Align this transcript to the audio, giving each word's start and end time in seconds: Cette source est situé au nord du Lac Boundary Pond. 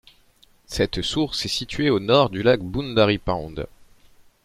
Cette 0.65 1.03
source 1.03 1.45
est 1.45 1.47
situé 1.47 1.91
au 1.91 1.99
nord 1.99 2.31
du 2.31 2.41
Lac 2.41 2.59
Boundary 2.61 3.19
Pond. 3.19 3.53